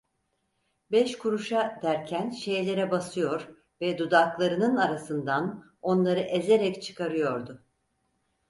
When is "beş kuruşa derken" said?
0.91-2.29